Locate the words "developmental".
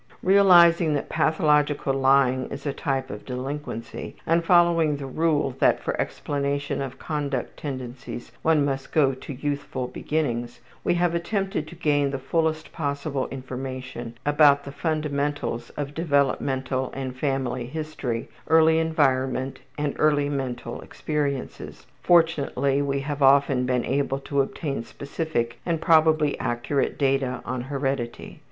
15.93-16.89